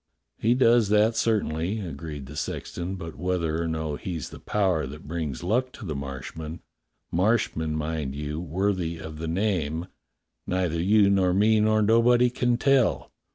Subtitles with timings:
[0.39, 2.95] ^^" "He does that certainly," agreed the sexton.
[2.95, 6.61] "But whether or no he's the power what brings luck to the Marshmen—
[7.11, 9.85] Marshmen, mind you, worthy of the name—
[10.47, 13.11] neither you nor me nor nobody can tell.